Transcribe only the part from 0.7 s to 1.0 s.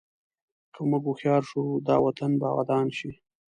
که